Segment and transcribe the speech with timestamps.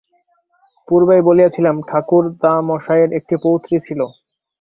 [0.87, 3.99] পূর্বেই বলিয়াছিলাম, ঠাকুরদামশায়ের একটি পৌত্রী ছিল।